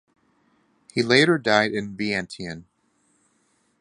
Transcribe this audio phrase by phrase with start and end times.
[0.95, 2.63] He later died in Vientiane.